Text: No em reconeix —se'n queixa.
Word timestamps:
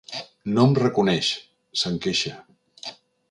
No 0.53 0.63
em 0.69 0.73
reconeix 0.79 1.29
—se'n 1.35 2.01
queixa. 2.07 2.35